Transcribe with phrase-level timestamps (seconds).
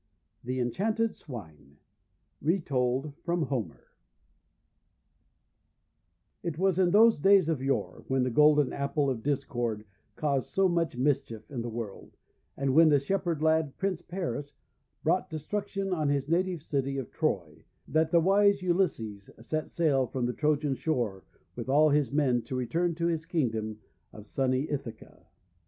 [0.43, 1.77] THE ENCHANTED SWINE
[2.41, 3.85] Retold from Homer
[6.41, 9.85] IT was in those days of yore, when the Golden Apple of Discord
[10.15, 12.17] caused so much mischief in the world,
[12.57, 14.53] and when the Shepherd lad, Prince Paris,
[15.03, 20.25] brought destruction on his native city of Troy, that the wise Ulysses set sail from
[20.25, 21.25] the Trojan shore
[21.55, 23.77] with all his men, to return to his Kingdom
[24.11, 25.27] of sunny Ithaca.